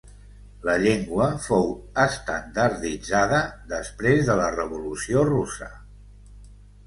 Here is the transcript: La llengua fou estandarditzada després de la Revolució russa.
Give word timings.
La 0.67 0.73
llengua 0.83 1.25
fou 1.47 1.67
estandarditzada 2.03 3.41
després 3.75 4.23
de 4.31 4.37
la 4.41 4.47
Revolució 4.57 5.27
russa. 5.31 5.69